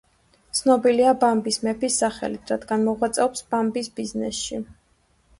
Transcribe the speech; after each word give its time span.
ცნობილია 0.59 1.09
„ბამბის 1.23 1.59
მეფის“ 1.67 1.97
სახელით, 2.03 2.53
რადგან 2.53 2.85
მოღვაწეობს 2.87 3.43
ბამბის 3.51 3.91
ბიზნესში. 4.01 4.59